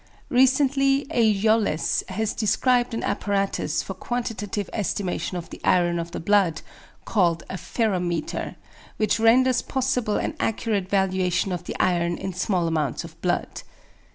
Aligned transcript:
Recently 0.29 1.05
A. 1.11 1.31
Jolles 1.31 2.01
has 2.09 2.33
described 2.33 2.95
an 2.95 3.03
apparatus 3.03 3.83
for 3.83 3.93
quantitative 3.93 4.67
estimation 4.73 5.37
of 5.37 5.51
the 5.51 5.61
iron 5.63 5.99
of 5.99 6.09
the 6.09 6.19
blood, 6.19 6.63
called 7.05 7.43
a 7.51 7.55
"ferrometer;" 7.55 8.55
which 8.97 9.19
renders 9.19 9.61
possible 9.61 10.17
an 10.17 10.35
accurate 10.39 10.89
valuation 10.89 11.51
of 11.51 11.65
the 11.65 11.75
iron 11.79 12.17
in 12.17 12.33
small 12.33 12.65
amounts 12.67 13.03
of 13.03 13.21
blood. 13.21 13.61